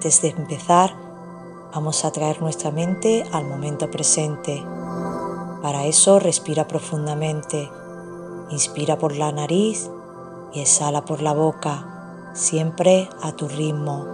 [0.00, 0.94] antes de empezar,
[1.74, 4.64] vamos a traer nuestra mente al momento presente.
[5.60, 7.68] Para eso respira profundamente.
[8.48, 9.90] Inspira por la nariz
[10.54, 14.06] y exhala por la boca, siempre a tu ritmo.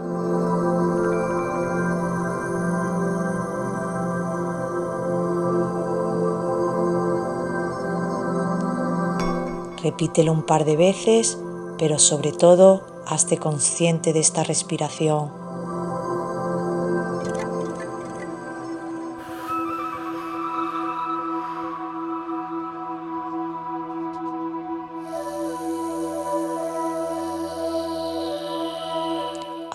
[9.85, 11.39] Repítelo un par de veces,
[11.79, 15.46] pero sobre todo hazte consciente de esta respiración.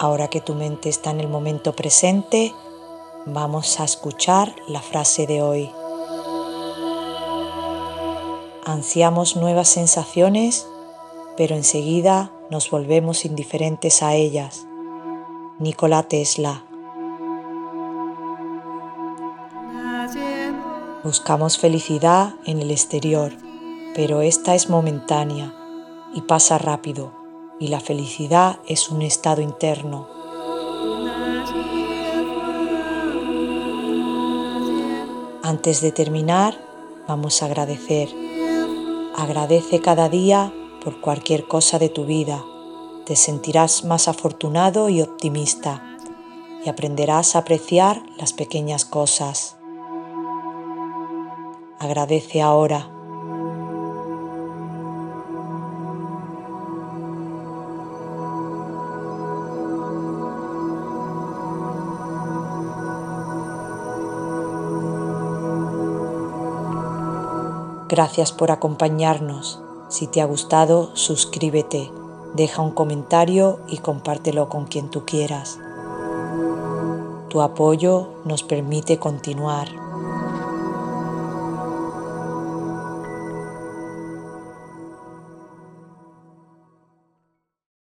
[0.01, 2.55] Ahora que tu mente está en el momento presente,
[3.27, 5.69] vamos a escuchar la frase de hoy.
[8.65, 10.67] Ansiamos nuevas sensaciones,
[11.37, 14.65] pero enseguida nos volvemos indiferentes a ellas.
[15.59, 16.65] Nikola Tesla.
[21.03, 23.33] Buscamos felicidad en el exterior,
[23.93, 25.53] pero esta es momentánea
[26.15, 27.20] y pasa rápido
[27.61, 30.07] y la felicidad es un estado interno.
[35.43, 36.59] Antes de terminar,
[37.07, 38.09] vamos a agradecer.
[39.15, 40.51] Agradece cada día
[40.83, 42.43] por cualquier cosa de tu vida.
[43.05, 45.83] Te sentirás más afortunado y optimista
[46.65, 49.57] y aprenderás a apreciar las pequeñas cosas.
[51.77, 53.00] Agradece ahora.
[67.91, 69.59] Gracias por acompañarnos.
[69.89, 71.91] Si te ha gustado, suscríbete,
[72.33, 75.59] deja un comentario y compártelo con quien tú quieras.
[77.27, 79.90] Tu apoyo nos permite continuar.